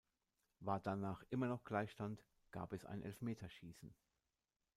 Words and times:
War 0.61 0.79
danach 0.79 1.23
immer 1.29 1.45
noch 1.45 1.63
Gleichstand, 1.63 2.25
gab 2.49 2.73
es 2.73 2.85
ein 2.85 3.03
Elfmeterschießen. 3.03 3.93